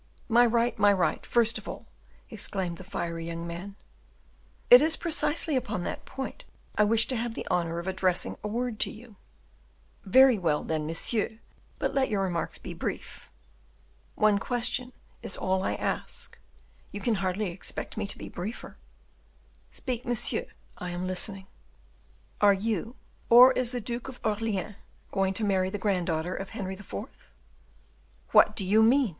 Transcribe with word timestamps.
"My 0.27 0.47
right, 0.47 0.79
my 0.79 0.91
right, 0.91 1.23
first 1.23 1.59
of 1.59 1.67
all," 1.67 1.85
exclaimed 2.31 2.77
the 2.79 2.83
fiery 2.83 3.27
young 3.27 3.45
man. 3.45 3.75
"It 4.71 4.81
is 4.81 4.97
precisely 4.97 5.55
upon 5.55 5.83
that 5.83 6.05
point 6.05 6.43
I 6.75 6.83
wish 6.85 7.05
to 7.09 7.15
have 7.15 7.35
the 7.35 7.45
honor 7.51 7.77
of 7.77 7.85
addressing 7.85 8.35
a 8.43 8.47
word 8.47 8.79
to 8.79 8.89
you." 8.89 9.17
"Very 10.03 10.39
well, 10.39 10.63
monsieur, 10.63 11.37
but 11.77 11.93
let 11.93 12.09
your 12.09 12.23
remarks 12.23 12.57
be 12.57 12.73
brief." 12.73 13.29
"One 14.15 14.39
question 14.39 14.91
is 15.21 15.37
all 15.37 15.61
I 15.63 15.75
ask; 15.75 16.35
you 16.91 16.99
can 16.99 17.13
hardly 17.21 17.51
expect 17.51 17.95
me 17.95 18.07
to 18.07 18.17
be 18.17 18.27
briefer." 18.27 18.77
"Speak, 19.69 20.03
monsieur, 20.03 20.45
I 20.79 20.89
am 20.89 21.05
listening." 21.05 21.45
"Are 22.41 22.53
you, 22.55 22.95
or 23.29 23.51
is 23.53 23.71
the 23.71 23.79
Duke 23.79 24.07
of 24.07 24.19
Orleans, 24.23 24.77
going 25.11 25.35
to 25.35 25.43
marry 25.43 25.69
the 25.69 25.77
granddaughter 25.77 26.33
of 26.33 26.49
Henry 26.57 26.73
IV.?" 26.73 27.31
"What 28.31 28.55
do 28.55 28.65
you 28.65 28.81
mean?" 28.81 29.09